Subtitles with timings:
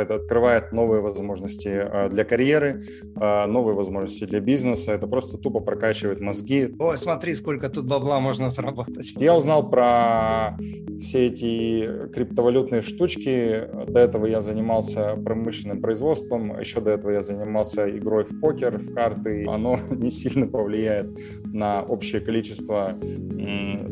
[0.00, 5.60] это открывает новые возможности э, для карьеры, э, новые возможности для бизнеса, это просто тупо
[5.60, 6.74] прокачивает мозги.
[6.78, 9.12] Ой, смотри, сколько тут бабла можно заработать.
[9.16, 10.56] Я узнал про
[11.00, 13.68] все эти криптовалютные штучки.
[13.88, 18.94] До этого я занимался промышленным производством, еще до этого я занимался игрой в покер, в
[18.94, 19.46] карты.
[19.48, 21.08] Оно не сильно повлияет
[21.44, 22.96] на общее количество,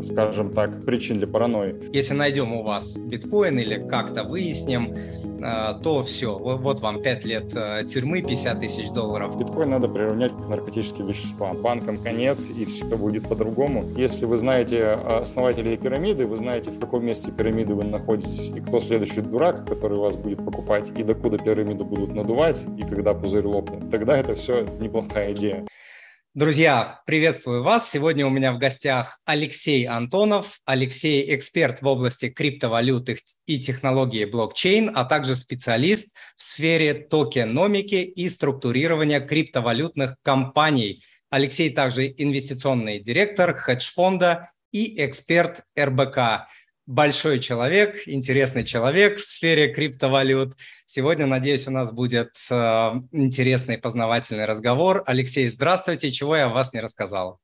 [0.01, 1.77] скажем так, причин для паранойи.
[1.93, 7.85] Если найдем у вас биткоин или как-то выясним, э, все, вот вам 5 лет э,
[7.85, 9.39] тюрьмы, 50 тысяч долларов.
[9.39, 11.59] Биткоин надо приравнять к наркотическим веществам.
[11.63, 13.85] Банкам конец, и все будет по-другому.
[13.97, 18.61] Если вы знаете э, основателей пирамиды, вы знаете, в каком месте пирамиды вы находитесь, и
[18.61, 23.47] кто следующий дурак, который вас будет покупать, и докуда пирамиду будут надувать, и когда пузырь
[23.47, 25.65] лопнет, тогда это все неплохая идея.
[26.37, 27.89] Друзья, приветствую вас.
[27.89, 30.59] Сегодня у меня в гостях Алексей Антонов.
[30.65, 33.09] Алексей– эксперт в области криптовалют
[33.47, 41.05] и технологии блокчейн, а также специалист в сфере токеномики и структурирования криптовалютных компаний.
[41.31, 46.49] Алексей также инвестиционный директор хедж-фонда и эксперт РБК
[46.87, 50.55] большой человек, интересный человек в сфере криптовалют.
[50.87, 52.55] Сегодня, надеюсь, у нас будет э,
[53.13, 55.03] интересный познавательный разговор.
[55.07, 56.13] Алексей, здравствуйте.
[56.13, 57.41] Чего я вас не рассказал?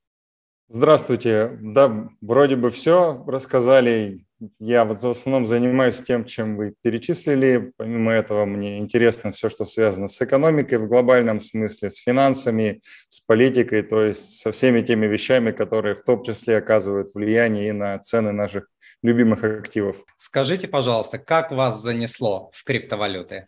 [0.69, 1.59] Здравствуйте.
[1.61, 4.25] Да, вроде бы все рассказали.
[4.59, 7.73] Я вот в основном занимаюсь тем, чем вы перечислили.
[7.77, 12.81] Помимо этого, мне интересно все, что связано с экономикой в глобальном смысле, с финансами,
[13.11, 17.73] с политикой, то есть со всеми теми вещами, которые в том числе оказывают влияние и
[17.73, 18.69] на цены наших
[19.03, 20.05] любимых активов.
[20.17, 23.47] Скажите, пожалуйста, как вас занесло в криптовалюты?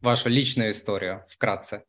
[0.00, 1.82] Вашу личную историю вкратце.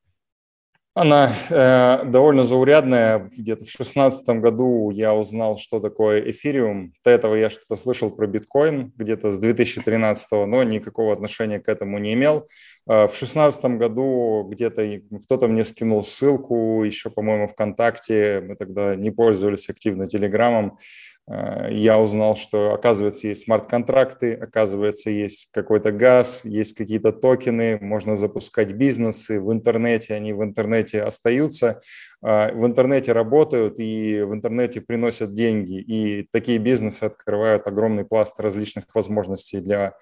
[0.99, 3.29] Она э, довольно заурядная.
[3.37, 6.91] Где-то в шестнадцатом году я узнал, что такое эфириум.
[7.05, 11.99] До этого я что-то слышал про биткоин где-то с 2013, но никакого отношения к этому
[11.99, 12.49] не имел.
[12.85, 18.43] Э, в шестнадцатом году где-то кто-то мне скинул ссылку, еще, по-моему, ВКонтакте.
[18.45, 20.79] Мы тогда не пользовались активно Телеграмом.
[21.29, 28.15] Э, я узнал, что, оказывается, есть смарт-контракты, оказывается, есть какой-то газ, есть какие-то токены, можно
[28.15, 31.81] запускать бизнесы в интернете, они в интернете остаются,
[32.23, 35.79] э, в интернете работают и в интернете приносят деньги.
[35.79, 39.93] И такие бизнесы открывают огромный пласт различных возможностей для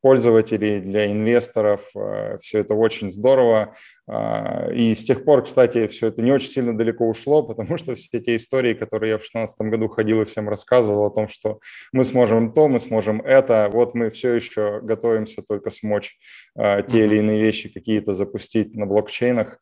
[0.00, 1.88] пользователей, для инвесторов.
[1.96, 3.74] Э, все это очень здорово.
[4.08, 7.94] Э, и с тех пор, кстати, все это не очень сильно далеко ушло, потому что
[7.94, 11.58] все те истории, которые я в 2016 году ходил и всем рассказывал о том, что
[11.92, 16.18] мы сможем то, мы сможем это, вот мы все еще готовимся только смочь
[16.58, 19.58] э, те или иные вещи какие-то запустить на блокчейнах.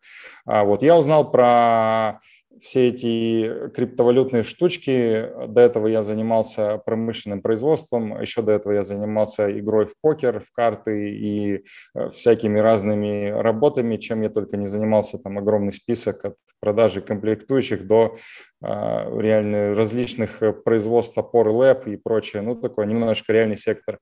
[0.47, 2.21] А вот я узнал про
[2.65, 5.29] все эти криптовалютные штучки.
[5.49, 10.51] До этого я занимался промышленным производством, еще до этого я занимался игрой в покер, в
[10.51, 11.65] карты и
[11.95, 15.19] э, всякими разными работами, чем я только не занимался.
[15.19, 18.17] Там огромный список от продажи комплектующих до
[18.63, 22.41] э, реально различных производств опор лэп и прочее.
[22.41, 23.99] Ну, такой немножечко реальный сектор.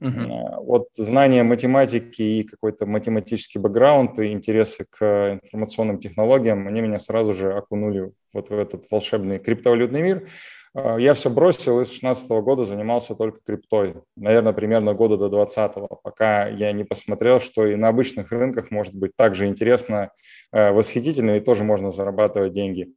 [0.00, 0.62] Uh-huh.
[0.62, 7.34] Вот знание математики и какой-то математический бэкграунд и интересы к информационным технологиям, они меня сразу
[7.34, 10.28] же окунули вот в этот волшебный криптовалютный мир.
[10.74, 13.96] А, я все бросил и с 2016 года занимался только криптой.
[14.16, 18.94] Наверное, примерно года до 2020, пока я не посмотрел, что и на обычных рынках может
[18.94, 20.10] быть также интересно,
[20.52, 22.92] э, восхитительно и тоже можно зарабатывать деньги.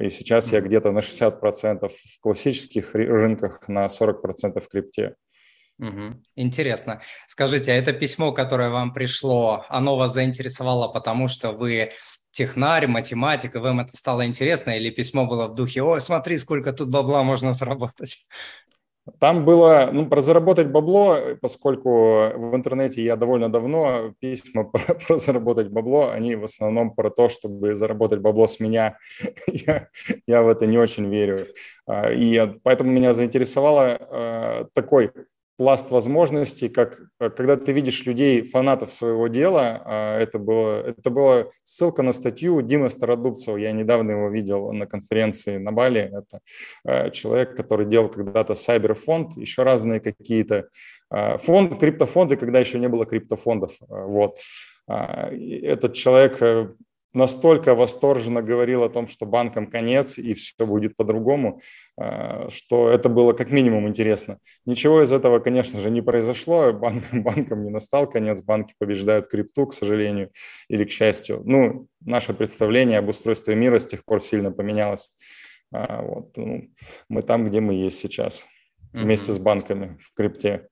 [0.00, 5.16] И сейчас я где-то на 60% в классических рынках, на 40% в крипте.
[5.78, 6.22] Угу.
[6.36, 7.00] Интересно.
[7.26, 11.90] Скажите, а это письмо, которое вам пришло, оно вас заинтересовало, потому что вы
[12.30, 16.72] технарь, математик, и вам это стало интересно, или письмо было в духе, ой, смотри, сколько
[16.72, 18.26] тут бабла можно заработать?
[19.20, 21.88] Там было, ну, про заработать бабло, поскольку
[22.34, 27.28] в интернете я довольно давно, письма про, про заработать бабло, они в основном про то,
[27.28, 28.98] чтобы заработать бабло с меня.
[29.46, 29.88] я,
[30.26, 31.46] я в это не очень верю.
[31.86, 35.12] А, и поэтому меня заинтересовало э, такой
[35.56, 41.10] пласт возможностей, как э, когда ты видишь людей, фанатов своего дела, а, это было, это
[41.10, 46.40] была ссылка на статью Димы Стародубцева, я недавно его видел на конференции на Бали, это
[46.84, 50.68] э, человек, который делал когда-то Сайберфонд, еще разные какие-то
[51.10, 54.36] а, фонд, криптофонды, когда еще не было криптофондов, э, вот.
[54.88, 56.38] А, этот человек
[57.16, 61.60] настолько восторженно говорил о том, что банкам конец и все будет по-другому,
[61.98, 64.38] э, что это было как минимум интересно.
[64.66, 66.72] Ничего из этого, конечно же, не произошло.
[66.72, 70.30] Банкам, банкам не настал конец, банки побеждают крипту, к сожалению,
[70.68, 71.42] или к счастью.
[71.44, 75.14] Ну, наше представление об устройстве мира с тех пор сильно поменялось.
[75.72, 76.68] А, вот, ну,
[77.08, 78.46] мы там, где мы есть сейчас,
[78.92, 79.34] вместе mm-hmm.
[79.34, 80.68] с банками в крипте.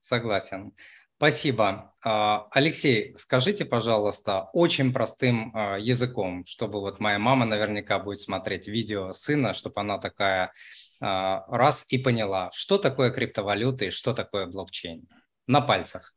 [0.00, 0.72] Согласен.
[1.16, 1.94] Спасибо.
[2.02, 8.66] А, Алексей, скажите, пожалуйста, очень простым а, языком, чтобы вот моя мама наверняка будет смотреть
[8.66, 10.52] видео сына, чтобы она такая
[11.00, 15.08] а, раз и поняла, что такое криптовалюта и что такое блокчейн
[15.46, 16.14] на пальцах.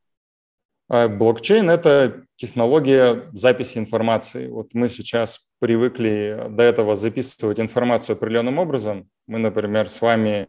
[0.89, 4.47] Блокчейн– это технология записи информации.
[4.47, 9.09] Вот мы сейчас привыкли до этого записывать информацию определенным образом.
[9.27, 10.47] Мы, например, с вами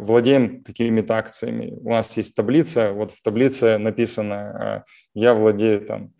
[0.00, 1.76] владеем какими-то акциями.
[1.80, 4.84] У нас есть таблица, вот в таблице написано, а,
[5.14, 6.12] я владею там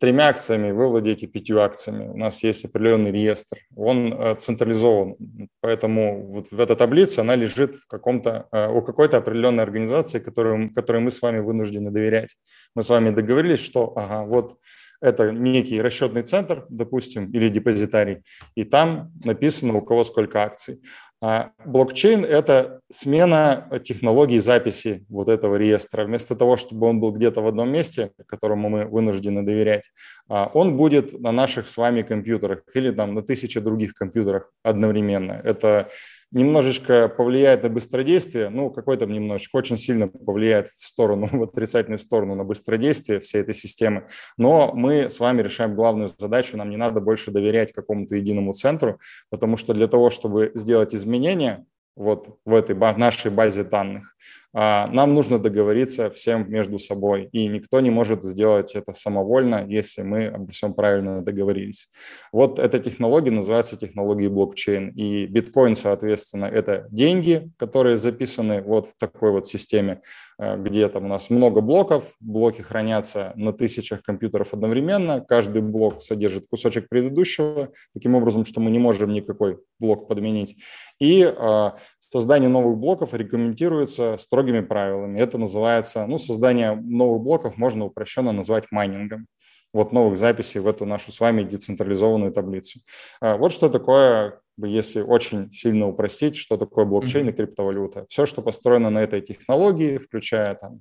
[0.00, 2.08] тремя акциями, вы владеете пятью акциями.
[2.08, 5.16] У нас есть определенный реестр, он а, централизован,
[5.60, 10.98] поэтому вот в эта таблица, она лежит в каком-то, у какой-то определенной организации, которой, которой
[10.98, 12.36] мы с вами вынуждены доверять.
[12.74, 14.56] Мы с вами договорились, что ага, вот
[15.02, 18.22] это некий расчетный центр, допустим, или депозитарий,
[18.54, 20.80] и там написано, у кого сколько акций.
[21.24, 26.04] А блокчейн– это смена технологии записи вот этого реестра.
[26.04, 29.92] Вместо того, чтобы он был где-то в одном месте, которому мы вынуждены доверять,
[30.28, 35.40] а он будет на наших с вами компьютерах или там на тысяче других компьютерах одновременно.
[35.44, 35.88] Это
[36.32, 42.34] немножечко повлияет на быстродействие, ну, какой-то немножечко, очень сильно повлияет в сторону, в отрицательную сторону
[42.34, 44.08] на быстродействие всей этой системы.
[44.36, 48.98] Но мы с вами решаем главную задачу, нам не надо больше доверять какому-то единому центру,
[49.30, 51.64] потому что для того, чтобы сделать изменения,
[51.94, 54.16] вот в этой нашей базе данных.
[54.54, 60.02] А, нам нужно договориться всем между собой, и никто не может сделать это самовольно, если
[60.02, 61.88] мы обо всем правильно договорились.
[62.32, 68.96] Вот эта технология называется технологией блокчейн, и биткоин, соответственно, это деньги, которые записаны вот в
[68.98, 70.02] такой вот системе,
[70.38, 76.02] э, где там у нас много блоков, блоки хранятся на тысячах компьютеров одновременно, каждый блок
[76.02, 80.58] содержит кусочек предыдущего, таким образом, что мы не можем никакой блок подменить.
[81.00, 85.20] И а, создание новых блоков рекомендуется строго строгими правилами.
[85.20, 89.26] Это называется, ну, создание новых блоков можно упрощенно назвать майнингом.
[89.72, 92.80] Вот новых записей в эту нашу с вами децентрализованную таблицу.
[93.20, 98.04] А, вот что такое, если очень сильно упростить, что такое блокчейн и криптовалюта.
[98.08, 100.80] Все, что построено на этой технологии, включая там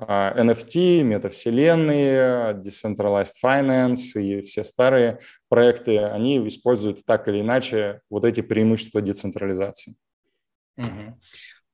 [0.00, 5.18] NFT, а, метавселенные, Decentralized Finance и все старые
[5.48, 9.94] проекты, они используют так или иначе вот эти преимущества децентрализации.
[10.78, 11.18] Угу.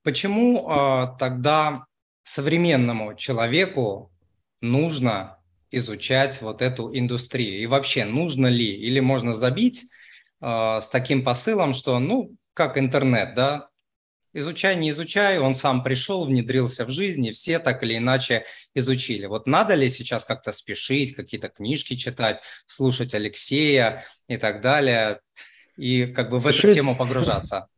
[0.02, 1.86] Почему э, тогда
[2.24, 4.12] современному человеку
[4.60, 5.38] нужно
[5.70, 7.60] изучать вот эту индустрию?
[7.60, 9.84] И вообще, нужно ли или можно забить
[10.40, 13.68] э, с таким посылом, что, ну, как интернет, да,
[14.32, 18.44] изучай, не изучай, он сам пришел, внедрился в жизнь, и все так или иначе
[18.74, 19.26] изучили.
[19.26, 25.20] Вот надо ли сейчас как-то спешить, какие-то книжки читать, слушать Алексея и так далее,
[25.76, 27.68] и как бы в эту тему погружаться?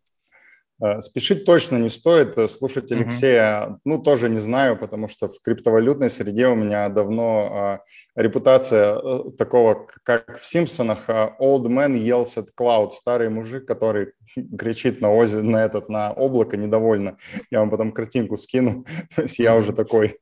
[0.82, 2.36] Э, спешить точно не стоит.
[2.36, 3.76] Э, слушать Алексея, uh-huh.
[3.84, 7.80] ну, тоже не знаю, потому что в криптовалютной среде у меня давно
[8.16, 13.66] э, репутация э, такого, как в «Симпсонах», э, «Old man yells at cloud», старый мужик,
[13.66, 14.12] который
[14.58, 17.18] кричит на озеро, на этот, на облако недовольно.
[17.50, 18.84] Я вам потом картинку скину.
[19.14, 20.18] То есть я уже такой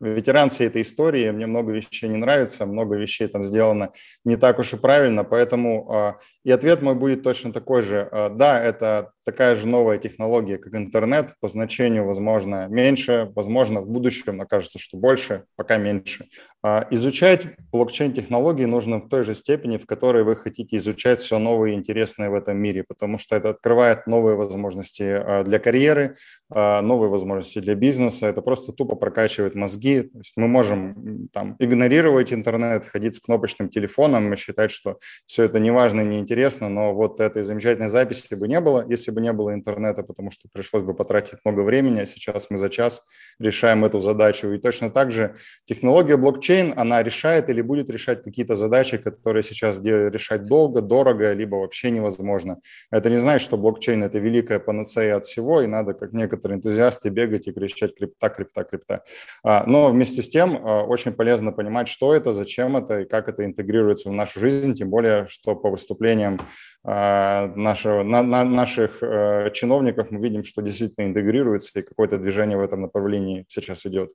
[0.00, 3.92] ветеран всей этой истории, мне много вещей не нравится, много вещей там сделано
[4.24, 8.08] не так уж и правильно, поэтому и ответ мой будет точно такой же.
[8.32, 14.40] Да, это такая же новая технология, как интернет, по значению, возможно, меньше, возможно, в будущем
[14.40, 16.26] окажется, что больше, пока меньше.
[16.62, 21.72] А, изучать блокчейн-технологии нужно в той же степени, в которой вы хотите изучать все новое
[21.72, 26.16] и интересное в этом мире, потому что это открывает новые возможности а, для карьеры,
[26.50, 30.02] а, новые возможности для бизнеса, это просто тупо прокачивает мозги.
[30.02, 35.44] То есть мы можем там игнорировать интернет, ходить с кнопочным телефоном и считать, что все
[35.44, 39.32] это неважно и неинтересно, но вот этой замечательной записи бы не было, если бы не
[39.32, 43.02] было интернета, потому что пришлось бы потратить много времени, а сейчас мы за час
[43.38, 44.52] решаем эту задачу.
[44.52, 49.80] И точно так же технология блокчейн, она решает или будет решать какие-то задачи, которые сейчас
[49.82, 52.58] решать долго, дорого, либо вообще невозможно.
[52.90, 57.10] Это не значит, что блокчейн– это великая панацея от всего, и надо, как некоторые энтузиасты,
[57.10, 59.04] бегать и кричать крипта, крипта, крипта.
[59.42, 63.28] А, но вместе с тем а, очень полезно понимать, что это, зачем это и как
[63.28, 66.38] это интегрируется в нашу жизнь, тем более, что по выступлениям
[66.86, 72.60] нашего, на, на, наших э, чиновников мы видим, что действительно интегрируется и какое-то движение в
[72.60, 74.10] этом направлении сейчас идет.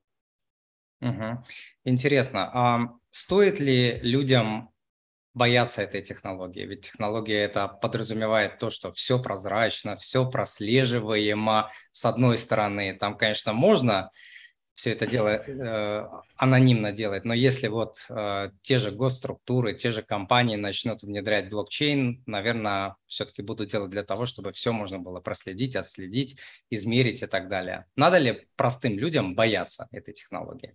[1.00, 1.44] Угу.
[1.84, 4.70] Интересно, а стоит ли людям
[5.34, 6.64] бояться этой технологии?
[6.64, 11.70] Ведь технология это подразумевает то, что все прозрачно, все прослеживаемо.
[11.90, 14.10] С одной стороны, там, конечно, можно
[14.80, 17.26] все это дело э, анонимно делать.
[17.26, 23.42] Но если вот э, те же госструктуры, те же компании начнут внедрять блокчейн, наверное, все-таки
[23.42, 26.38] будут делать для того, чтобы все можно было проследить, отследить,
[26.70, 27.84] измерить и так далее.
[27.94, 30.72] Надо ли простым людям бояться этой технологии?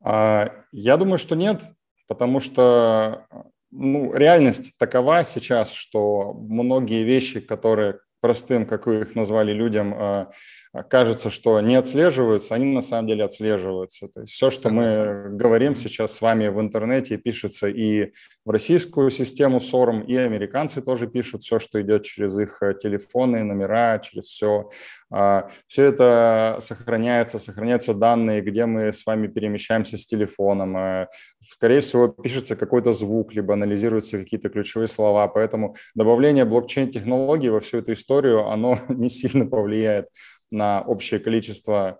[0.00, 1.60] Я думаю, что нет,
[2.06, 3.26] потому что
[3.72, 10.30] ну, реальность такова сейчас, что многие вещи, которые простым, как вы их назвали, людям а,
[10.72, 14.08] а, кажется, что не отслеживаются, они на самом деле отслеживаются.
[14.08, 18.12] То есть все, что мы говорим сейчас с вами в интернете, пишется и
[18.44, 23.44] в российскую систему СОРМ, и американцы тоже пишут все, что идет через их э, телефоны,
[23.44, 24.68] номера, через все.
[25.10, 30.76] А, все это сохраняется, сохраняются данные, где мы с вами перемещаемся с телефоном.
[30.76, 31.06] Э,
[31.40, 35.26] скорее всего, пишется какой-то звук, либо анализируются какие-то ключевые слова.
[35.28, 40.08] Поэтому добавление блокчейн-технологий во всю эту историю, оно не сильно повлияет
[40.50, 41.98] на общее количество,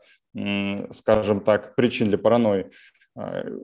[0.91, 2.71] скажем так, причин для паранойи.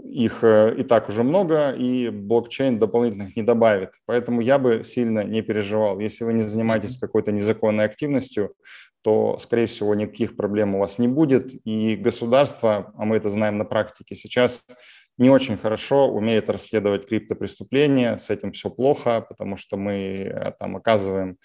[0.04, 3.90] Их э, и так уже много, и блокчейн дополнительных не добавит.
[4.06, 6.00] Поэтому я бы сильно не переживал.
[6.00, 8.54] Если вы не занимаетесь какой-то незаконной активностью,
[9.02, 11.52] то, скорее всего, никаких проблем у вас не будет.
[11.66, 14.64] И государство, а мы это знаем на практике, сейчас
[15.18, 20.76] не очень хорошо умеет расследовать криптопреступления, с этим все плохо, потому что мы э, там
[20.76, 21.38] оказываем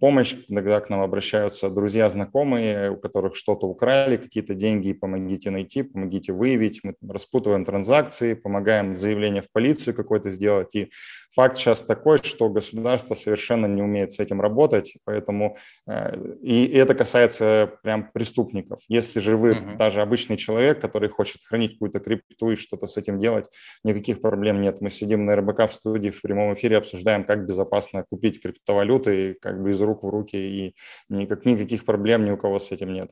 [0.00, 5.82] помощь, иногда к нам обращаются друзья, знакомые, у которых что-то украли, какие-то деньги, помогите найти,
[5.82, 10.90] помогите выявить, мы распутываем транзакции, помогаем заявление в полицию какое-то сделать, и
[11.34, 16.94] факт сейчас такой, что государство совершенно не умеет с этим работать, поэтому э, и это
[16.94, 18.80] касается прям преступников.
[18.88, 19.76] Если же вы uh-huh.
[19.76, 23.48] даже обычный человек, который хочет хранить какую-то крипту и что-то с этим делать,
[23.84, 24.80] никаких проблем нет.
[24.80, 29.61] Мы сидим на РБК в студии в прямом эфире, обсуждаем, как безопасно купить криптовалюты, как
[29.62, 30.76] бы из рук в руки, и
[31.08, 33.10] никак, никаких проблем ни у кого с этим нет.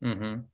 [0.00, 0.46] Угу.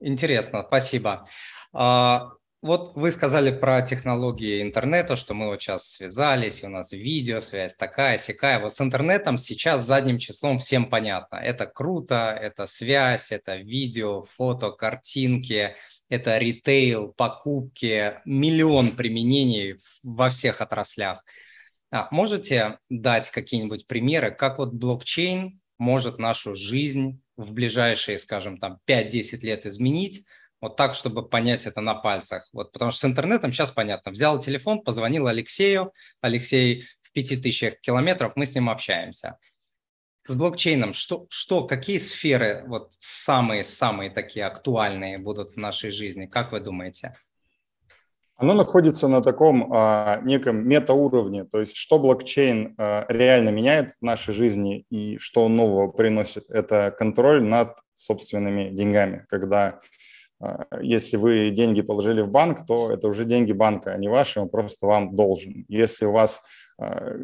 [0.00, 1.26] Интересно, спасибо.
[1.72, 2.30] А,
[2.64, 8.16] вот вы сказали про технологии интернета, что мы вот сейчас связались, у нас видеосвязь такая,
[8.16, 8.58] сякая.
[8.58, 11.36] Вот с интернетом сейчас задним числом всем понятно.
[11.36, 15.76] Это круто, это связь, это видео, фото, картинки,
[16.08, 21.22] это ритейл, покупки, миллион применений во всех отраслях.
[21.94, 28.80] А, можете дать какие-нибудь примеры, как вот блокчейн может нашу жизнь в ближайшие, скажем, там
[28.88, 30.26] 5-10 лет изменить,
[30.60, 32.48] вот так, чтобы понять это на пальцах.
[32.52, 34.10] Вот, потому что с интернетом сейчас понятно.
[34.10, 35.92] Взял телефон, позвонил Алексею.
[36.20, 39.38] Алексей в пяти тысячах километров, мы с ним общаемся.
[40.26, 46.26] С блокчейном что, что какие сферы вот самые-самые такие актуальные будут в нашей жизни?
[46.26, 47.14] Как вы думаете?
[48.36, 54.04] Оно находится на таком а, неком метауровне, то есть что блокчейн а, реально меняет в
[54.04, 59.78] нашей жизни и что он нового приносит, это контроль над собственными деньгами, когда
[60.40, 64.40] а, если вы деньги положили в банк, то это уже деньги банка, а не ваши,
[64.40, 65.64] он просто вам должен.
[65.68, 66.42] Если у вас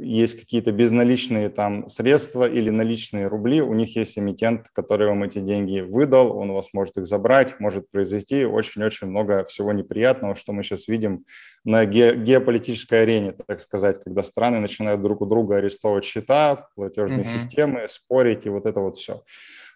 [0.01, 5.41] есть какие-то безналичные там средства или наличные рубли, у них есть эмитент, который вам эти
[5.41, 10.53] деньги выдал, он у вас может их забрать, может произойти очень-очень много всего неприятного, что
[10.53, 11.25] мы сейчас видим
[11.65, 17.21] на ге- геополитической арене, так сказать, когда страны начинают друг у друга арестовывать счета, платежные
[17.21, 17.25] mm-hmm.
[17.25, 19.23] системы, спорить и вот это вот все.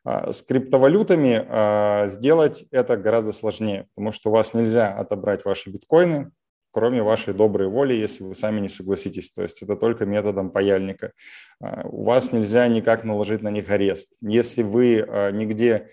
[0.04, 5.70] А, с криптовалютами а, сделать это гораздо сложнее, потому что у вас нельзя отобрать ваши
[5.70, 6.30] биткоины,
[6.74, 9.30] кроме вашей доброй воли, если вы сами не согласитесь.
[9.30, 11.12] То есть это только методом паяльника.
[11.60, 14.16] А, у вас нельзя никак наложить на них арест.
[14.20, 15.88] Если вы нигде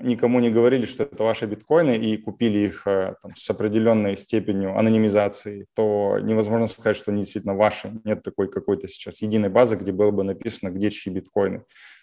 [0.00, 5.66] никому не говорили, что это ваши биткоины и купили их там, с определенной степенью анонимизации,
[5.76, 7.92] то невозможно сказать, что они действительно ваши.
[8.04, 11.62] Нет такой какой-то сейчас единой базы, где было бы написано, где чьи биткоины.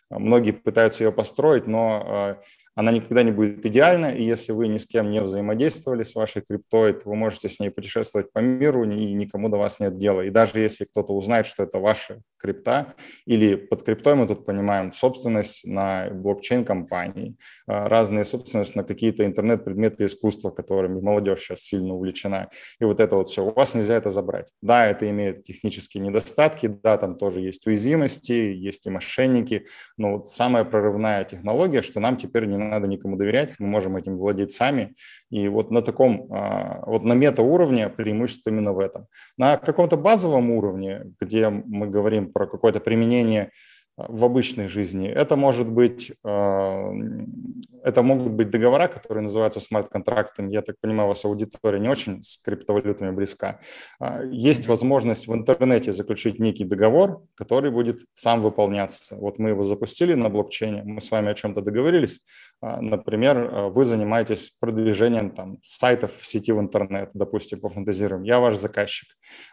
[0.10, 2.42] Многие пытаются ее построить, но а,
[2.76, 6.42] она никогда не будет идеальна, и если вы ни с кем не взаимодействовали с вашей
[6.42, 10.22] криптой, то вы можете с ней путешествовать по миру, и никому до вас нет дела.
[10.22, 12.94] И даже если кто-то узнает, что это ваша крипта,
[13.26, 17.36] или под криптой мы тут понимаем собственность на блокчейн-компании,
[17.68, 22.50] а, разные собственность на какие-то интернет-предметы искусства, которыми молодежь сейчас сильно увлечена,
[22.80, 24.52] и вот это вот все, у вас нельзя это забрать.
[24.62, 30.28] Да, это имеет технические недостатки, да, там тоже есть уязвимости, есть и мошенники, но вот
[30.28, 34.96] самая прорывная технология, что нам теперь не надо никому доверять, мы можем этим владеть сами.
[35.30, 39.08] И вот на таком, а, вот на мета-уровне преимущество именно в этом.
[39.38, 43.52] На каком-то базовом уровне, где мы говорим про какое-то применение
[43.96, 45.08] в обычной жизни.
[45.08, 46.92] Это может быть, э,
[47.84, 50.52] это могут быть договора, которые называются смарт-контрактами.
[50.52, 53.60] Я так понимаю, у вас аудитория не очень с криптовалютами близка.
[54.00, 59.16] А, есть возможность в интернете заключить некий договор, который будет сам выполняться.
[59.16, 62.22] Вот мы его запустили на блокчейне, мы с вами о чем-то договорились.
[62.62, 68.24] А, например, вы занимаетесь продвижением там, сайтов в сети в интернет, допустим, пофантазируем.
[68.24, 69.10] Я ваш заказчик.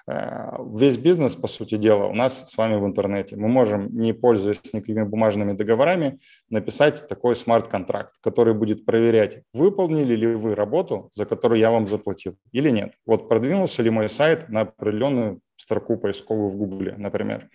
[0.06, 3.36] Весь бизнес, по сути дела, у нас с вами в интернете.
[3.36, 6.20] Мы можем не по пользуясь никакими бумажными договорами,
[6.50, 12.36] написать такой смарт-контракт, который будет проверять, выполнили ли вы работу, за которую я вам заплатил
[12.52, 12.92] или нет.
[13.06, 17.50] Вот продвинулся ли мой сайт на определенную строку поисковую в Гугле, например.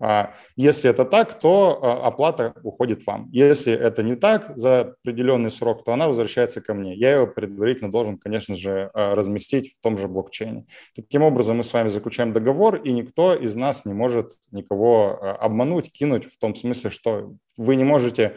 [0.00, 3.28] А, если это так, то а, оплата уходит вам.
[3.32, 6.94] Если это не так за определенный срок, то она возвращается ко мне.
[6.94, 10.66] Я ее предварительно должен, конечно же, а, разместить в том же блокчейне.
[10.94, 15.90] Таким образом, мы с вами заключаем договор, и никто из нас не может никого обмануть,
[15.90, 18.36] кинуть в том смысле, что вы не можете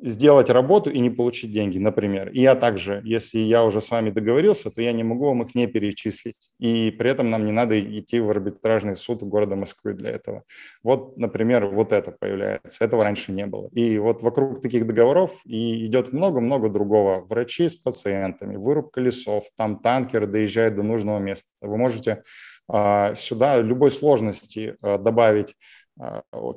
[0.00, 2.30] сделать работу и не получить деньги, например.
[2.30, 5.54] И я также, если я уже с вами договорился, то я не могу вам их
[5.54, 6.52] не перечислить.
[6.58, 10.44] И при этом нам не надо идти в арбитражный суд города Москвы для этого.
[10.82, 12.84] Вот, например, вот это появляется.
[12.84, 13.68] Этого раньше не было.
[13.72, 17.26] И вот вокруг таких договоров и идет много-много другого.
[17.28, 21.50] Врачи с пациентами, вырубка лесов, там танкер доезжает до нужного места.
[21.60, 22.22] Вы можете
[22.68, 25.56] а, сюда любой сложности а, добавить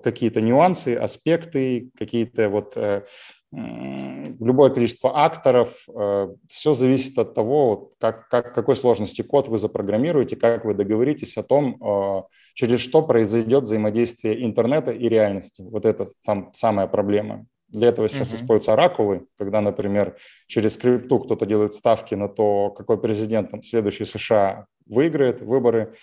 [0.03, 3.03] какие-то нюансы, аспекты, какие-то вот э,
[3.51, 5.85] любое количество акторов.
[5.93, 11.37] Э, Все зависит от того, как, как, какой сложности код вы запрограммируете, как вы договоритесь
[11.37, 15.61] о том, э, через что произойдет взаимодействие интернета и реальности.
[15.61, 17.45] Вот это там самая проблема.
[17.67, 18.35] Для этого сейчас uh-huh.
[18.35, 20.17] используются оракулы, когда, например,
[20.47, 25.95] через скрипту кто-то делает ставки на то, какой президент там, следующий США выиграет выборы, а,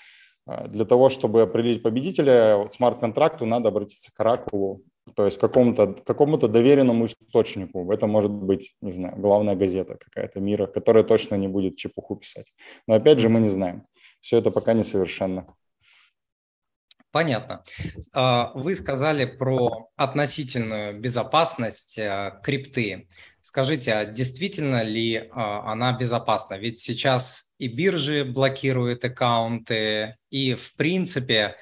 [0.69, 4.83] для того, чтобы определить победителя, смарт-контракту надо обратиться к оракулу,
[5.15, 7.91] то есть какому-то какому доверенному источнику.
[7.93, 12.53] Это может быть, не знаю, главная газета какая-то мира, которая точно не будет чепуху писать.
[12.87, 13.85] Но опять же, мы не знаем.
[14.21, 15.47] Все это пока несовершенно.
[17.11, 17.65] Понятно.
[18.13, 23.09] А, вы сказали про относительную безопасность э, крипты.
[23.41, 26.59] Скажите, а действительно ли а, она безопасна?
[26.59, 31.57] Ведь сейчас и биржи блокируют аккаунты, и в принципе,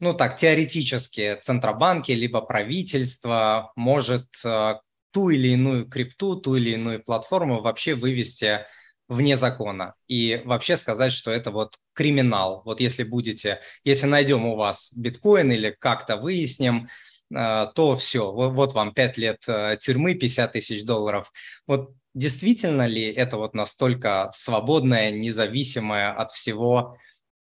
[0.00, 4.74] ну так, теоретически Центробанки либо правительство может э,
[5.12, 8.66] ту или иную крипту, ту или иную платформу вообще вывести
[9.10, 12.62] вне закона и вообще сказать, что это вот криминал.
[12.64, 16.88] Вот если будете, если найдем у вас биткоин или как-то выясним,
[17.34, 21.32] э, то все, вот вам 5 лет э, тюрьмы, 50 тысяч долларов.
[21.66, 26.96] Вот действительно ли это вот настолько свободная, независимая от всего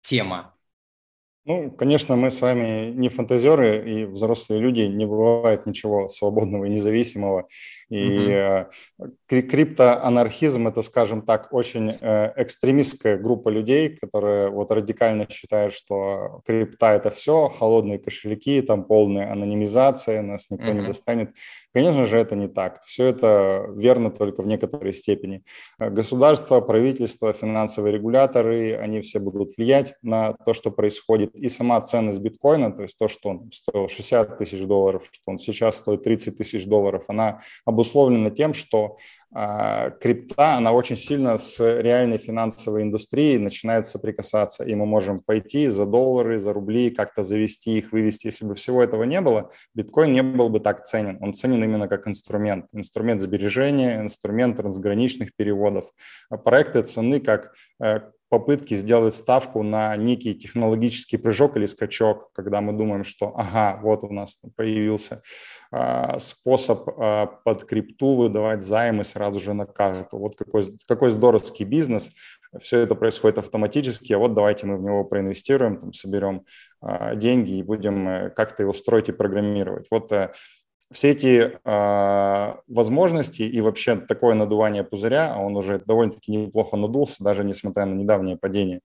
[0.02, 0.54] тема?
[1.46, 6.70] Ну, конечно, мы с вами не фантазеры и взрослые люди, не бывает ничего свободного и
[6.70, 7.48] независимого.
[7.94, 8.66] И
[8.98, 9.12] угу.
[9.28, 16.94] криптоанархизм– это, скажем так, очень э, экстремистская группа людей, которые вот радикально считают, что крипта–
[16.96, 21.36] это все, холодные кошельки, там полная анонимизация, нас никто не достанет.
[21.72, 22.82] Конечно же, это не так.
[22.84, 25.44] Все это верно только в некоторой степени.
[25.78, 31.80] Э, государство, правительство, финансовые регуляторы, они все будут влиять на то, что происходит и сама
[31.82, 36.02] ценность биткоина, то есть то, что он стоил 60 тысяч долларов, что он сейчас стоит
[36.02, 37.83] 30 тысяч долларов, она обусловлена
[38.32, 38.98] тем, что
[39.36, 45.68] э, крипта, она очень сильно с реальной финансовой индустрией начинает соприкасаться, и мы можем пойти
[45.68, 48.28] за доллары, за рубли, как-то завести их, вывести.
[48.28, 51.18] Если бы всего этого не было, биткоин не был бы так ценен.
[51.22, 55.92] Он ценен именно как инструмент, инструмент сбережения, инструмент трансграничных переводов.
[56.44, 58.00] Проекты цены как э,
[58.34, 64.04] попытки сделать ставку на некий технологический прыжок или скачок, когда мы думаем, что ага, вот
[64.04, 65.22] у нас появился
[65.72, 70.18] э, способ э, под крипту выдавать займы сразу же на карту.
[70.18, 72.12] Вот какой, какой здоровский бизнес.
[72.60, 76.44] Все это происходит автоматически, а вот давайте мы в него проинвестируем, там, соберем
[76.82, 79.86] э, деньги и будем э, как-то его строить и программировать.
[79.92, 80.32] Вот э,
[80.94, 87.24] все эти э, возможности и вообще такое надувание пузыря, а он уже довольно-таки неплохо надулся,
[87.24, 88.80] даже несмотря на недавнее падение, э,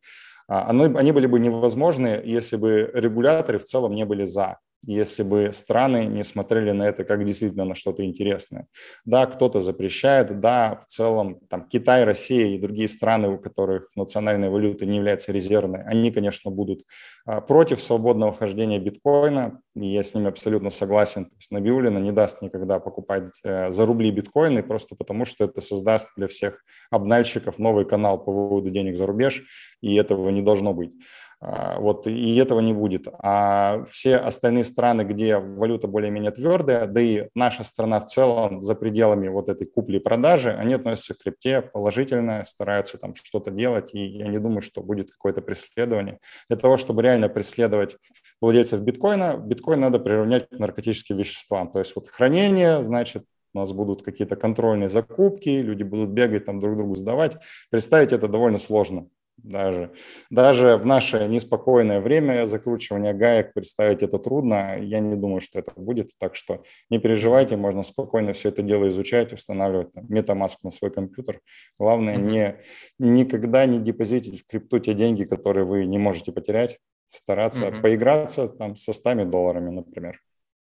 [0.54, 5.50] оно, они были бы невозможны, если бы регуляторы в целом не были за если бы
[5.52, 8.66] страны не смотрели на это как действительно на что-то интересное.
[9.04, 14.50] Да, кто-то запрещает, да, в целом там Китай, Россия и другие страны, у которых национальная
[14.50, 16.82] валюта не является резервной, они, конечно, будут
[17.26, 21.26] а, против свободного хождения биткоина, я с ними абсолютно согласен.
[21.26, 25.60] То есть Набиулина не даст никогда покупать э, за рубли биткоины, просто потому что это
[25.60, 29.44] создаст для всех обнальщиков новый канал по выводу денег за рубеж,
[29.80, 30.92] и этого не должно быть.
[31.40, 33.06] А, вот, и этого не будет.
[33.20, 38.74] А все остальные страны, где валюта более-менее твердая, да и наша страна в целом за
[38.74, 44.26] пределами вот этой купли-продажи, они относятся к крипте положительно, стараются там что-то делать, и я
[44.26, 46.18] не думаю, что будет какое-то преследование.
[46.48, 47.96] Для того, чтобы реально преследовать
[48.40, 51.70] владельцев биткоина, биткоин надо приравнять к наркотическим веществам.
[51.70, 53.24] То есть вот хранение, значит,
[53.54, 57.36] у нас будут какие-то контрольные закупки, люди будут бегать там друг другу сдавать.
[57.70, 59.06] Представить это довольно сложно.
[59.42, 59.92] Даже,
[60.30, 64.78] даже в наше неспокойное время закручивания гаек представить это трудно.
[64.80, 66.10] Я не думаю, что это будет.
[66.18, 70.90] Так что не переживайте, можно спокойно все это дело изучать, устанавливать там, MetaMask на свой
[70.90, 71.40] компьютер.
[71.78, 72.58] Главное, не,
[72.98, 76.78] никогда не депозитить в крипту те деньги, которые вы не можете потерять.
[77.08, 77.80] Стараться mm-hmm.
[77.80, 80.20] поиграться там со 100 долларами, например.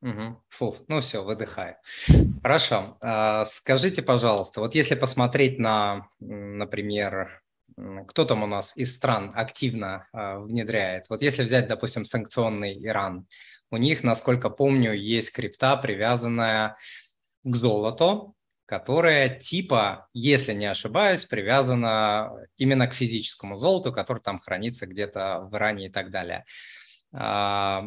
[0.01, 0.41] Угу.
[0.49, 1.75] Фу, ну все, выдыхаю.
[2.41, 2.97] Хорошо.
[3.01, 7.43] А, скажите, пожалуйста, вот если посмотреть на, например,
[8.07, 11.05] кто там у нас из стран активно а, внедряет?
[11.09, 13.27] Вот если взять, допустим, санкционный Иран,
[13.69, 16.77] у них, насколько помню, есть крипта, привязанная
[17.43, 24.87] к золоту, которая типа, если не ошибаюсь, привязана именно к физическому золоту, который там хранится
[24.87, 26.45] где-то в Иране и так далее.
[27.13, 27.85] А,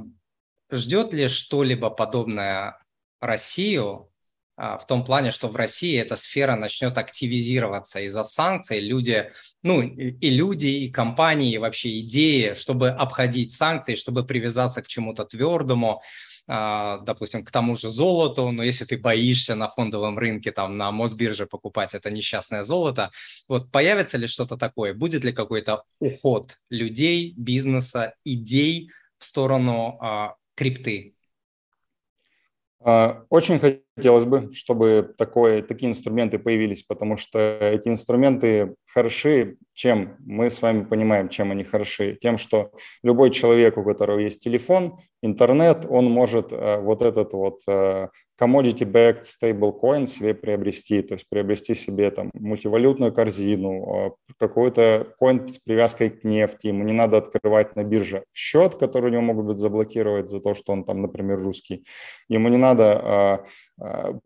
[0.71, 2.79] ждет ли что-либо подобное
[3.21, 4.11] Россию
[4.57, 8.81] в том плане, что в России эта сфера начнет активизироваться из-за санкций.
[8.81, 9.31] Люди,
[9.63, 15.25] ну и люди, и компании, и вообще идеи, чтобы обходить санкции, чтобы привязаться к чему-то
[15.25, 16.03] твердому,
[16.47, 20.93] а, допустим, к тому же золоту, но если ты боишься на фондовом рынке, там, на
[20.93, 23.11] Мосбирже покупать это несчастное золото,
[23.49, 24.93] вот появится ли что-то такое?
[24.93, 31.15] Будет ли какой-то уход людей, бизнеса, идей в сторону а, крипты?
[32.81, 33.59] А, очень
[33.97, 40.63] хотелось бы, чтобы такое, такие инструменты появились, потому что эти инструменты хороши, чем мы с
[40.63, 42.17] вами понимаем, чем они хороши.
[42.21, 42.71] Тем, что
[43.03, 48.09] любой человек, у которого есть телефон, интернет, он может а, вот этот вот а,
[48.41, 55.59] commodity-backed stablecoin себе приобрести, то есть приобрести себе там мультивалютную корзину, а, какой-то коин с
[55.59, 59.59] привязкой к нефти, ему не надо открывать на бирже счет, который у него могут быть
[59.59, 61.85] заблокировать за то, что он там, например, русский.
[62.29, 63.45] Ему не надо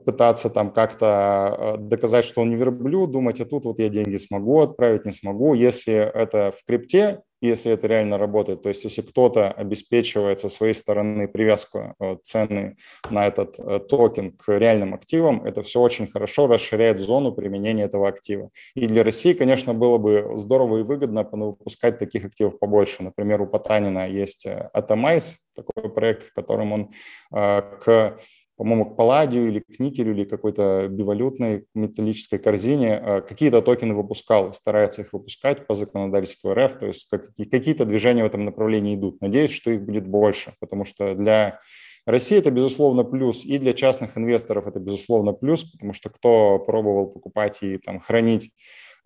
[0.04, 4.60] пытаться там как-то доказать, что он не верблюд, думать, а тут вот я деньги смогу
[4.60, 5.54] отправить, не смогу.
[5.54, 8.62] Если это в крипте, если это реально работает.
[8.62, 12.76] То есть если кто-то обеспечивает со своей стороны привязку э, цены
[13.10, 18.08] на этот э, токен к реальным активам, это все очень хорошо расширяет зону применения этого
[18.08, 18.50] актива.
[18.74, 23.02] И для России, конечно, было бы здорово и выгодно выпускать таких активов побольше.
[23.02, 26.90] Например, у Потанина есть Atomize, э, такой проект, в котором он
[27.30, 28.16] к
[28.58, 34.52] по-моему, к палладию или к никелю или какой-то бивалютной металлической корзине а, какие-то токены выпускал,
[34.52, 39.20] старается их выпускать по законодательству РФ, то есть какие-то движения в этом направлении идут.
[39.20, 41.60] Надеюсь, что их будет больше, потому что для
[42.08, 47.08] России это, безусловно, плюс, и для частных инвесторов это, безусловно, плюс, потому что кто пробовал
[47.08, 48.50] покупать и там, хранить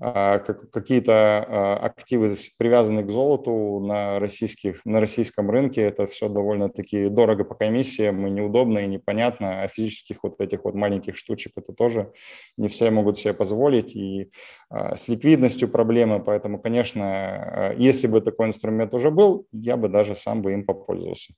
[0.01, 5.83] а, какие-то а, активы, привязанные к золоту на, российских, на российском рынке.
[5.83, 9.63] Это все довольно-таки дорого по комиссиям и неудобно, и непонятно.
[9.63, 12.13] А физических вот этих вот маленьких штучек это тоже
[12.57, 13.95] не все могут себе позволить.
[13.95, 14.31] И
[14.71, 16.23] а, с ликвидностью проблемы.
[16.23, 21.35] Поэтому, конечно, если бы такой инструмент уже был, я бы даже сам бы им попользовался.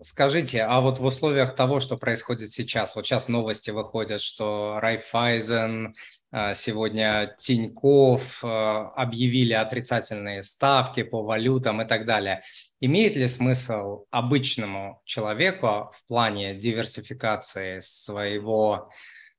[0.00, 5.94] Скажите, а вот в условиях того, что происходит сейчас, вот сейчас новости выходят, что Райфайзен
[6.32, 12.42] а, сегодня Тиньков а, объявили отрицательные ставки по валютам и так далее.
[12.80, 18.90] Имеет ли смысл обычному человеку в плане диверсификации своего,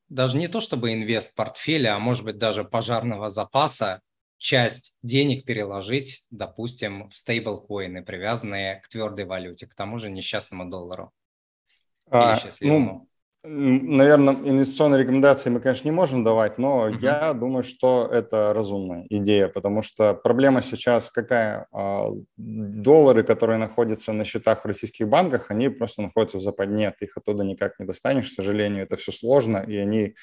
[0.10, 4.02] даже не то чтобы инвест-портфеля, а может быть даже пожарного запаса,
[4.42, 11.12] часть денег переложить, допустим, в стейблкоины, привязанные к твердой валюте, к тому же несчастному доллару?
[12.10, 13.08] А, ну,
[13.44, 16.98] Наверное, инвестиционные рекомендации мы, конечно, не можем давать, но uh-huh.
[17.02, 21.66] я думаю, что это разумная идея, потому что проблема сейчас какая?
[21.72, 27.06] А, доллары, которые находятся на счетах в российских банках, они просто находятся в западне, ты
[27.06, 30.14] их оттуда никак не достанешь, к сожалению, это все сложно, и они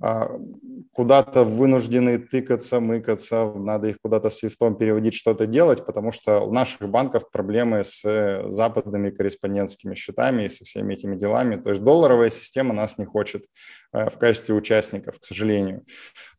[0.00, 6.88] куда-то вынуждены тыкаться, мыкаться, надо их куда-то свифтом переводить, что-то делать, потому что у наших
[6.88, 11.56] банков проблемы с западными корреспондентскими счетами и со всеми этими делами.
[11.56, 13.44] То есть долларовая система нас не хочет
[13.92, 15.84] э, в качестве участников, к сожалению.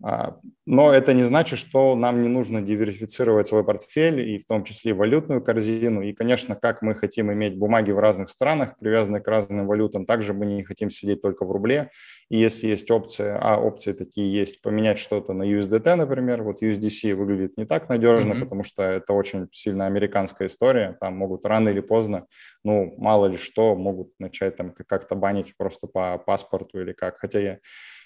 [0.01, 4.63] А, но это не значит, что нам не нужно диверсифицировать свой портфель, и в том
[4.63, 6.01] числе валютную корзину.
[6.01, 10.33] И, конечно, как мы хотим иметь бумаги в разных странах, привязанные к разным валютам, также
[10.33, 11.89] мы не хотим сидеть только в рубле.
[12.29, 17.15] И если есть опция а опции такие есть, поменять что-то на USDT, например, вот USDC
[17.15, 18.39] выглядит не так надежно, mm-hmm.
[18.41, 22.27] потому что это очень сильно американская история, там могут рано или поздно,
[22.63, 27.39] ну, мало ли что, могут начать там как-то банить просто по паспорту или как, хотя
[27.39, 27.59] я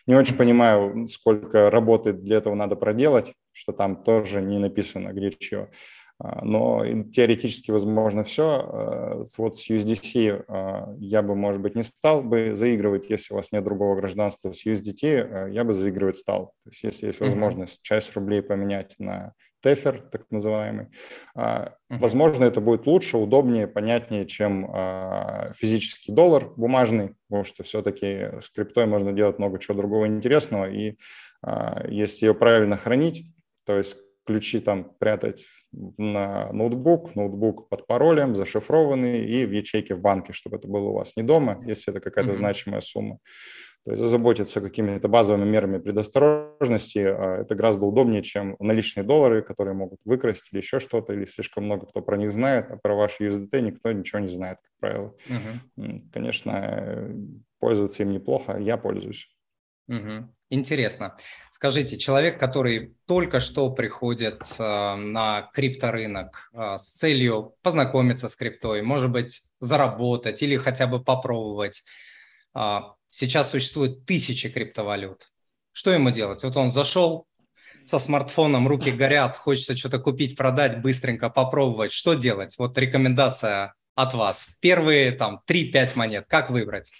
[0.06, 5.32] Не очень понимаю, сколько работы для этого надо проделать, что там тоже не написано, где
[5.32, 5.70] чего.
[6.20, 8.44] А, но теоретически возможно все.
[8.44, 13.38] А, вот с USDC а, я бы, может быть, не стал бы заигрывать, если у
[13.38, 14.52] вас нет другого гражданства.
[14.52, 16.54] С USDT я бы заигрывать стал.
[16.64, 20.88] То есть если есть возможность часть рублей поменять на тефер, так называемый,
[21.90, 24.68] возможно, это будет лучше, удобнее, понятнее, чем
[25.54, 30.98] физический доллар бумажный, потому что все-таки с криптой можно делать много чего другого интересного, и
[31.88, 33.26] если ее правильно хранить,
[33.66, 33.96] то есть
[34.26, 40.58] ключи там прятать на ноутбук, ноутбук под паролем, зашифрованный и в ячейке в банке, чтобы
[40.58, 42.36] это было у вас не дома, если это какая-то mm-hmm.
[42.36, 43.20] значимая сумма.
[43.86, 49.74] То есть заботиться какими-то базовыми мерами предосторожности, а, это гораздо удобнее, чем наличные доллары, которые
[49.74, 53.28] могут выкрасть или еще что-то, или слишком много кто про них знает, а про ваши
[53.28, 55.16] USDT никто ничего не знает, как правило.
[55.28, 56.00] Uh-huh.
[56.14, 57.10] Конечно,
[57.60, 59.30] пользоваться им неплохо, я пользуюсь.
[59.88, 60.30] Угу.
[60.50, 61.18] Интересно.
[61.52, 68.82] Скажите, человек, который только что приходит э, на крипторынок э, с целью познакомиться с криптой,
[68.82, 71.84] может быть, заработать или хотя бы попробовать,
[72.56, 75.30] э, сейчас существует тысячи криптовалют.
[75.74, 76.44] Что ему делать?
[76.44, 77.28] Вот он зашел
[77.86, 81.92] со смартфоном, руки горят, хочется что-то купить, продать, быстренько попробовать.
[81.92, 82.56] Что делать?
[82.58, 84.48] Вот рекомендация от вас.
[84.60, 86.26] Первые там 3-5 монет.
[86.28, 86.92] Как выбрать?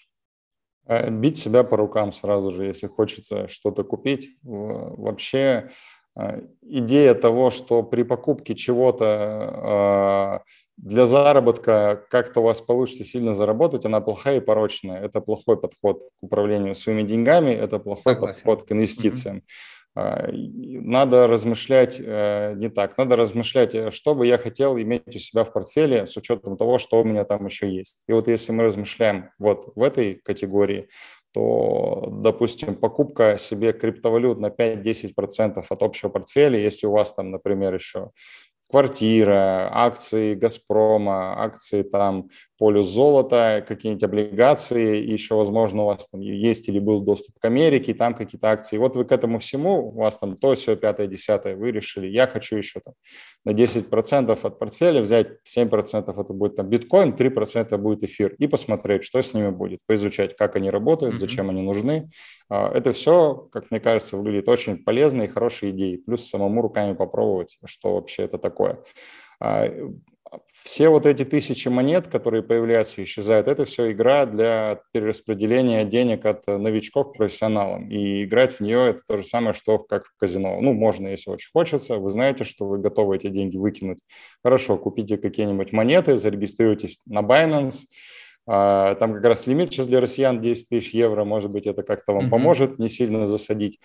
[0.86, 4.36] Э, бить себя по рукам сразу же, если хочется что-то купить.
[4.44, 5.70] Вообще
[6.16, 13.34] э, идея того, что при покупке чего-то э, для заработка как-то у вас получится сильно
[13.34, 15.00] заработать, она плохая и порочная.
[15.00, 18.44] Это плохой подход к управлению своими деньгами, это плохой Согласен.
[18.44, 19.38] подход к инвестициям.
[19.38, 19.83] Mm-hmm.
[19.96, 22.98] А, надо размышлять э, не так.
[22.98, 26.80] Надо размышлять, э, что бы я хотел иметь у себя в портфеле с учетом того,
[26.80, 28.04] что у меня там еще есть.
[28.08, 30.90] И вот если мы размышляем вот в этой категории,
[31.34, 37.74] то, допустим, покупка себе криптовалют на 5-10% от общего портфеля, если у вас там, например,
[37.74, 38.12] еще
[38.74, 46.22] квартира, акции «Газпрома», акции там полюс золота, какие-нибудь облигации, и еще, возможно, у вас там
[46.22, 48.78] есть или был доступ к Америке, там какие-то акции.
[48.78, 52.26] Вот вы к этому всему, у вас там то, все, пятое, десятое, вы решили, я
[52.26, 52.96] хочу еще там
[53.46, 59.04] на 10% от портфеля взять, 7% это будет там биткоин, 3% будет эфир, и посмотреть,
[59.04, 62.10] что с ними будет, поизучать, как они работают, зачем они нужны.
[62.50, 65.98] А, это все, как мне кажется, выглядит очень полезно и хорошие идеи.
[65.98, 68.63] Плюс самому руками попробовать, что вообще это такое.
[69.40, 69.70] А,
[70.52, 76.26] все вот эти тысячи монет, которые появляются и исчезают, это все игра для перераспределения денег
[76.26, 77.90] от новичков к профессионалам.
[77.90, 80.60] И играть в нее это то же самое, что как в казино.
[80.62, 81.98] Ну, можно, если очень хочется.
[81.98, 84.00] Вы знаете, что вы готовы эти деньги выкинуть.
[84.44, 87.82] Хорошо, купите какие-нибудь монеты, зарегистрируйтесь на Binance,
[88.46, 92.26] там как раз лимит сейчас для россиян 10 тысяч евро, может быть, это как-то вам
[92.26, 92.30] mm-hmm.
[92.30, 93.80] поможет не сильно засадить.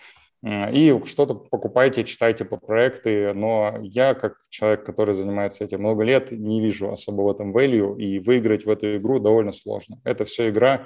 [0.45, 6.31] И что-то покупайте, читайте по проекты, но я, как человек, который занимается этим много лет,
[6.31, 9.99] не вижу особо в этом value, и выиграть в эту игру довольно сложно.
[10.05, 10.85] Это все игра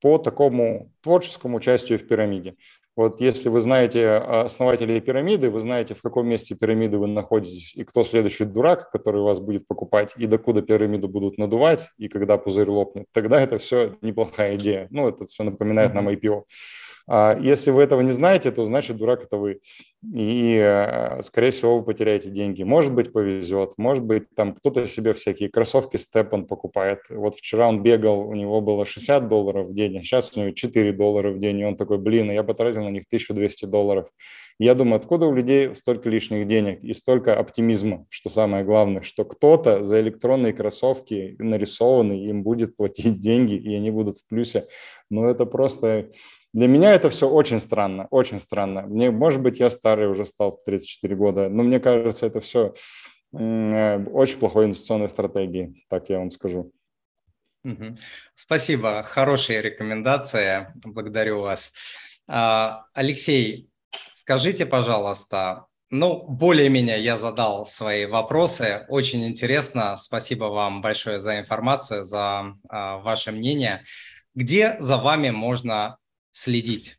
[0.00, 2.56] по такому творческому участию в пирамиде.
[2.96, 7.82] Вот если вы знаете основателей пирамиды, вы знаете, в каком месте пирамиды вы находитесь, и
[7.82, 12.70] кто следующий дурак, который вас будет покупать, и докуда пирамиду будут надувать, и когда пузырь
[12.70, 14.86] лопнет, тогда это все неплохая идея.
[14.90, 16.44] Ну, это все напоминает нам IPO.
[17.06, 19.60] А если вы этого не знаете, то значит дурак это вы.
[20.14, 22.62] И, э, скорее всего, вы потеряете деньги.
[22.62, 23.74] Может быть, повезет.
[23.76, 27.00] Может быть, там кто-то себе всякие кроссовки степ он покупает.
[27.10, 30.52] Вот вчера он бегал, у него было 60 долларов в день, а сейчас у него
[30.52, 31.60] 4 доллара в день.
[31.60, 34.08] И он такой, блин, я потратил на них 1200 долларов.
[34.58, 39.24] Я думаю, откуда у людей столько лишних денег и столько оптимизма, что самое главное, что
[39.24, 44.66] кто-то за электронные кроссовки нарисованный им будет платить деньги, и они будут в плюсе.
[45.10, 46.10] Но это просто
[46.54, 48.82] для меня это все очень странно, очень странно.
[48.82, 52.72] Мне, может быть, я старый уже стал в 34 года, но мне кажется, это все
[53.36, 56.70] э, очень плохой инвестиционной стратегией, так я вам скажу.
[58.36, 61.72] Спасибо, хорошие рекомендации, благодарю вас.
[62.28, 63.68] А, Алексей,
[64.12, 68.84] скажите, пожалуйста, ну, более-менее я задал свои вопросы.
[68.88, 69.96] Очень интересно.
[69.96, 73.82] Спасибо вам большое за информацию, за а, ваше мнение.
[74.34, 75.98] Где за вами можно
[76.34, 76.98] следить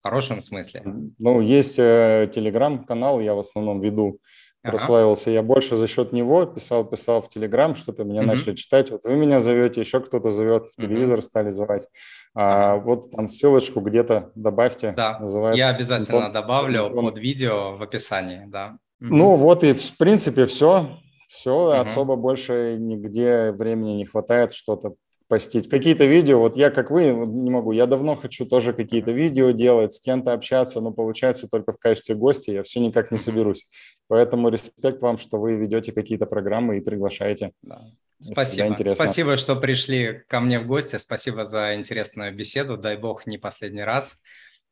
[0.00, 0.82] в хорошем смысле?
[1.18, 4.20] Ну, есть э, телеграм-канал, я в основном веду.
[4.62, 4.78] Ага.
[4.78, 8.30] Прославился я больше за счет него, писал, писал в Телеграм, что-то меня угу.
[8.30, 8.90] начали читать.
[8.90, 11.26] Вот вы меня зовете, еще кто-то зовет, в телевизор угу.
[11.26, 11.86] стали звать.
[12.34, 12.84] А, ага.
[12.84, 14.92] Вот там ссылочку где-то добавьте.
[14.96, 15.58] Да, называется.
[15.58, 17.06] я обязательно Антон, добавлю Антон.
[17.06, 18.78] под видео в описании, да.
[18.98, 20.98] Ну вот и в принципе все.
[21.28, 21.72] Все, угу.
[21.72, 24.94] особо больше нигде времени не хватает что-то
[25.28, 25.68] постить.
[25.68, 29.94] Какие-то видео, вот я как вы, не могу, я давно хочу тоже какие-то видео делать,
[29.94, 33.66] с кем-то общаться, но получается только в качестве гостя, я все никак не соберусь.
[34.08, 37.52] Поэтому респект вам, что вы ведете какие-то программы и приглашаете.
[37.62, 37.78] Да.
[38.20, 38.74] Спасибо.
[38.94, 40.96] Спасибо, что пришли ко мне в гости.
[40.96, 42.78] Спасибо за интересную беседу.
[42.78, 44.22] Дай бог не последний раз.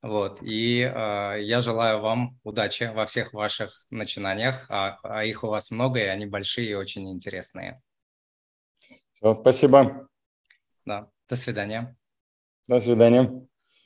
[0.01, 0.43] Вот.
[0.43, 4.67] И э, я желаю вам удачи во всех ваших начинаниях.
[4.69, 7.81] А, а их у вас много, и они большие и очень интересные.
[9.15, 10.09] Все, спасибо.
[10.87, 11.11] Да.
[11.29, 11.97] До свидания.
[12.69, 13.47] До свидания.